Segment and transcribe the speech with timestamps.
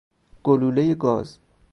[0.43, 1.37] گلوله گاز